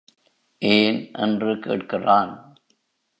[0.61, 1.11] ஏன்?
[1.13, 2.55] என்று கேட்கிறான்.